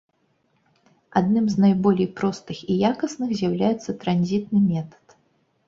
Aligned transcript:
Адным 1.21 1.45
з 1.55 1.65
найболей 1.65 2.09
простых 2.21 2.63
і 2.71 2.79
якасных 2.91 3.29
з'яўляецца 3.43 3.99
транзітны 4.07 4.59
метад. 4.71 5.19